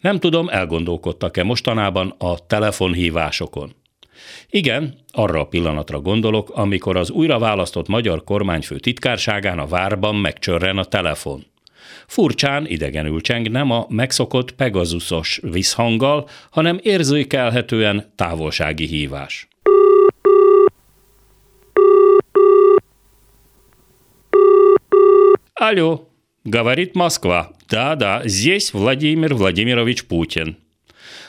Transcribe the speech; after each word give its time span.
Nem 0.00 0.18
tudom, 0.18 0.48
elgondolkodtak-e 0.48 1.42
mostanában 1.42 2.14
a 2.18 2.46
telefonhívásokon. 2.46 3.74
Igen, 4.50 4.94
arra 5.12 5.40
a 5.40 5.46
pillanatra 5.46 6.00
gondolok, 6.00 6.50
amikor 6.50 6.96
az 6.96 7.10
újra 7.10 7.38
választott 7.38 7.88
magyar 7.88 8.24
kormányfő 8.24 8.78
titkárságán 8.78 9.58
a 9.58 9.66
várban 9.66 10.16
megcsörren 10.16 10.78
a 10.78 10.84
telefon. 10.84 11.46
Furcsán 12.06 12.66
idegenül 12.66 13.20
cseng 13.20 13.50
nem 13.50 13.70
a 13.70 13.86
megszokott 13.88 14.52
pegazusos 14.52 15.40
visszhanggal, 15.42 16.28
hanem 16.50 16.78
érzékelhetően 16.82 18.12
távolsági 18.16 18.86
hívás. 18.86 19.48
Aló, 25.52 26.10
Gavarit 26.42 26.94
Moszkva, 26.94 27.56
Да-да, 27.67 28.21
здесь 28.25 28.71
Владимир 28.71 29.33
Владимирович 29.33 30.01
Путин. 30.01 30.57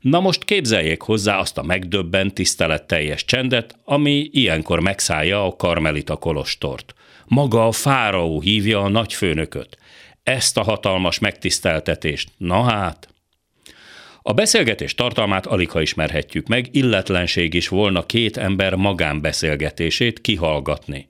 Na 0.00 0.20
most 0.20 0.44
képzeljék 0.44 1.02
hozzá 1.02 1.38
azt 1.38 1.58
a 1.58 1.62
megdöbbent, 1.62 2.34
tiszteletteljes 2.34 3.24
csendet, 3.24 3.78
ami 3.84 4.28
ilyenkor 4.32 4.80
megszállja 4.80 5.44
a 5.44 5.56
karmelita 5.56 6.16
kolostort. 6.16 6.94
Maga 7.26 7.66
a 7.66 7.72
fáraó 7.72 8.40
hívja 8.40 8.82
a 8.82 8.88
nagyfőnököt. 8.88 9.78
Ezt 10.22 10.56
a 10.56 10.62
hatalmas 10.62 11.18
megtiszteltetést. 11.18 12.30
Na 12.36 12.62
hát! 12.62 13.08
A 14.22 14.32
beszélgetés 14.32 14.94
tartalmát 14.94 15.46
alig 15.46 15.70
ha 15.70 15.80
ismerhetjük 15.80 16.46
meg, 16.46 16.68
illetlenség 16.70 17.54
is 17.54 17.68
volna 17.68 18.06
két 18.06 18.36
ember 18.36 18.74
magánbeszélgetését 18.74 20.20
kihallgatni. 20.20 21.08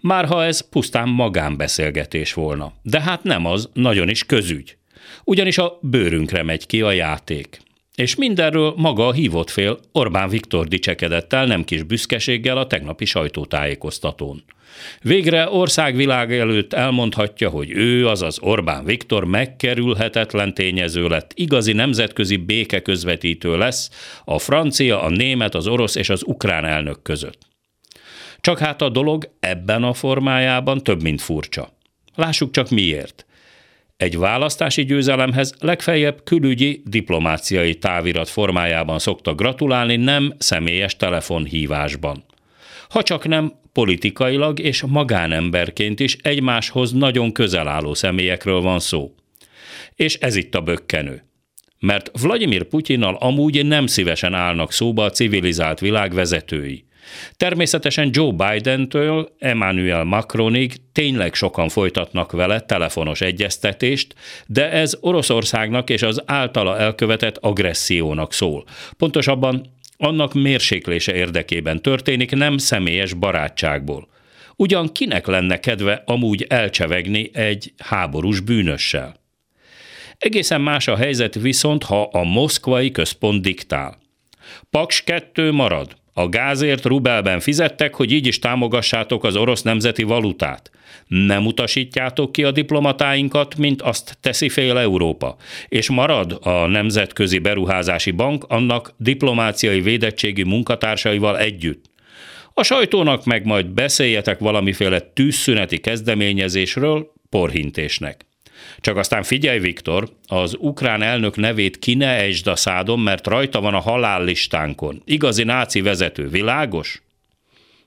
Már 0.00 0.26
ha 0.26 0.44
ez 0.44 0.68
pusztán 0.68 1.08
magánbeszélgetés 1.08 2.32
volna. 2.32 2.72
De 2.82 3.00
hát 3.00 3.22
nem 3.22 3.46
az, 3.46 3.68
nagyon 3.72 4.08
is 4.08 4.24
közügy. 4.24 4.76
Ugyanis 5.24 5.58
a 5.58 5.78
bőrünkre 5.82 6.42
megy 6.42 6.66
ki 6.66 6.80
a 6.80 6.92
játék. 6.92 7.60
És 7.94 8.14
mindenről 8.14 8.74
maga 8.76 9.06
a 9.06 9.12
hívott 9.12 9.50
fél 9.50 9.78
Orbán 9.92 10.28
Viktor 10.28 10.68
dicsekedett 10.68 11.32
el 11.32 11.46
nem 11.46 11.64
kis 11.64 11.82
büszkeséggel 11.82 12.58
a 12.58 12.66
tegnapi 12.66 13.04
sajtótájékoztatón. 13.04 14.44
Végre 15.02 15.50
országvilág 15.50 16.32
előtt 16.32 16.72
elmondhatja, 16.72 17.48
hogy 17.48 17.70
ő, 17.70 18.08
azaz 18.08 18.38
Orbán 18.40 18.84
Viktor 18.84 19.24
megkerülhetetlen 19.24 20.54
tényező 20.54 21.06
lett, 21.06 21.32
igazi 21.34 21.72
nemzetközi 21.72 22.36
békeközvetítő 22.36 23.56
lesz 23.56 23.90
a 24.24 24.38
francia, 24.38 25.02
a 25.02 25.08
német, 25.08 25.54
az 25.54 25.66
orosz 25.66 25.94
és 25.94 26.08
az 26.08 26.22
ukrán 26.26 26.64
elnök 26.64 27.02
között. 27.02 27.47
Csak 28.48 28.58
hát 28.58 28.82
a 28.82 28.88
dolog 28.88 29.30
ebben 29.40 29.82
a 29.82 29.92
formájában 29.92 30.82
több, 30.82 31.02
mint 31.02 31.20
furcsa. 31.20 31.72
Lássuk 32.14 32.50
csak 32.50 32.70
miért. 32.70 33.26
Egy 33.96 34.18
választási 34.18 34.84
győzelemhez 34.84 35.54
legfeljebb 35.60 36.22
külügyi 36.24 36.82
diplomáciai 36.84 37.74
távirat 37.74 38.28
formájában 38.28 38.98
szokta 38.98 39.34
gratulálni, 39.34 39.96
nem 39.96 40.34
személyes 40.38 40.96
telefonhívásban. 40.96 42.24
Ha 42.88 43.02
csak 43.02 43.26
nem 43.26 43.52
politikailag 43.72 44.58
és 44.58 44.82
magánemberként 44.82 46.00
is 46.00 46.16
egymáshoz 46.22 46.92
nagyon 46.92 47.32
közel 47.32 47.68
álló 47.68 47.94
személyekről 47.94 48.60
van 48.60 48.78
szó. 48.78 49.14
És 49.94 50.14
ez 50.14 50.36
itt 50.36 50.54
a 50.54 50.60
bökkenő. 50.60 51.24
Mert 51.78 52.10
Vladimir 52.20 52.62
Putyinnal 52.62 53.14
amúgy 53.14 53.66
nem 53.66 53.86
szívesen 53.86 54.34
állnak 54.34 54.72
szóba 54.72 55.04
a 55.04 55.10
civilizált 55.10 55.80
világ 55.80 56.14
vezetői. 56.14 56.86
Természetesen 57.36 58.10
Joe 58.12 58.32
Biden-től 58.32 59.34
Emmanuel 59.38 60.04
Macronig 60.04 60.76
tényleg 60.92 61.34
sokan 61.34 61.68
folytatnak 61.68 62.32
vele 62.32 62.60
telefonos 62.60 63.20
egyeztetést, 63.20 64.14
de 64.46 64.70
ez 64.70 64.96
Oroszországnak 65.00 65.90
és 65.90 66.02
az 66.02 66.22
általa 66.26 66.78
elkövetett 66.78 67.36
agressziónak 67.36 68.32
szól. 68.32 68.64
Pontosabban 68.96 69.76
annak 69.96 70.34
mérséklése 70.34 71.14
érdekében 71.14 71.82
történik, 71.82 72.30
nem 72.30 72.58
személyes 72.58 73.12
barátságból. 73.12 74.08
Ugyan 74.56 74.92
kinek 74.92 75.26
lenne 75.26 75.60
kedve 75.60 76.02
amúgy 76.06 76.46
elcsevegni 76.48 77.30
egy 77.32 77.72
háborús 77.78 78.40
bűnössel? 78.40 79.16
Egészen 80.18 80.60
más 80.60 80.88
a 80.88 80.96
helyzet 80.96 81.34
viszont, 81.34 81.84
ha 81.84 82.02
a 82.02 82.24
moszkvai 82.24 82.90
központ 82.90 83.42
diktál. 83.42 83.98
Paks 84.70 85.02
2 85.04 85.52
marad, 85.52 85.96
a 86.18 86.28
gázért 86.28 86.84
rubelben 86.84 87.40
fizettek, 87.40 87.94
hogy 87.94 88.12
így 88.12 88.26
is 88.26 88.38
támogassátok 88.38 89.24
az 89.24 89.36
orosz 89.36 89.62
nemzeti 89.62 90.02
valutát. 90.02 90.70
Nem 91.06 91.46
utasítjátok 91.46 92.32
ki 92.32 92.44
a 92.44 92.50
diplomatáinkat, 92.50 93.56
mint 93.56 93.82
azt 93.82 94.18
teszi 94.20 94.48
fél 94.48 94.78
Európa. 94.78 95.36
És 95.68 95.90
marad 95.90 96.38
a 96.42 96.66
Nemzetközi 96.66 97.38
Beruházási 97.38 98.10
Bank 98.10 98.44
annak 98.48 98.94
diplomáciai 98.96 99.80
védettségi 99.80 100.42
munkatársaival 100.42 101.38
együtt. 101.38 101.84
A 102.54 102.62
sajtónak 102.62 103.24
meg 103.24 103.44
majd 103.44 103.66
beszéljetek 103.66 104.38
valamiféle 104.38 105.00
tűzszüneti 105.00 105.78
kezdeményezésről 105.78 107.12
porhintésnek. 107.30 108.27
Csak 108.80 108.96
aztán 108.96 109.22
figyelj, 109.22 109.58
Viktor, 109.58 110.08
az 110.26 110.56
ukrán 110.58 111.02
elnök 111.02 111.36
nevét 111.36 111.78
ki 111.78 111.94
ne 111.94 112.08
ejtsd 112.08 112.46
a 112.46 112.56
szádon, 112.56 113.00
mert 113.00 113.26
rajta 113.26 113.60
van 113.60 113.74
a 113.74 113.80
halállistánkon. 113.80 115.02
Igazi 115.04 115.44
náci 115.44 115.80
vezető, 115.80 116.28
világos? 116.28 117.02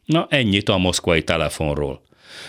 Na, 0.06 0.28
ennyit 0.30 0.70
a 0.70 0.78
moszkvai 0.78 1.24
telefonról. 1.24 2.02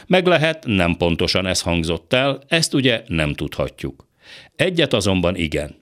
Meg 0.07 0.27
lehet, 0.27 0.65
nem 0.67 0.97
pontosan 0.97 1.47
ez 1.47 1.61
hangzott 1.61 2.13
el, 2.13 2.43
ezt 2.49 2.75
ugye 2.75 3.03
nem 3.07 3.35
tudhatjuk. 3.35 4.09
Egyet 4.57 4.93
azonban 4.93 5.37
igen. 5.37 5.81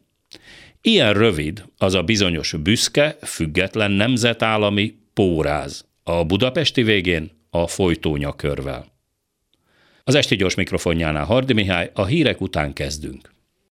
Ilyen 0.83 1.13
rövid 1.13 1.65
az 1.77 1.95
a 1.95 2.03
bizonyos 2.03 2.53
büszke, 2.63 3.17
független 3.23 3.91
nemzetállami 3.91 4.95
póráz. 5.15 5.85
A 6.03 6.25
budapesti 6.25 6.83
végén 6.83 7.31
a 7.51 7.67
folytónyakörvel. 7.67 9.00
Az 10.05 10.15
esti 10.15 10.37
gyors 10.37 10.55
mikrofonjánál 10.55 11.25
Hardi 11.25 11.53
Mihály, 11.53 11.91
a 11.95 12.05
hírek 12.05 12.41
után 12.41 12.73
kezdünk. 12.73 13.31